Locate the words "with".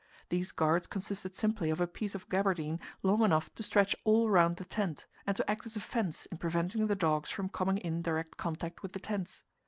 8.81-8.93